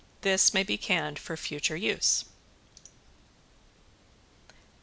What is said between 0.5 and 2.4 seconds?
may be canned for future use.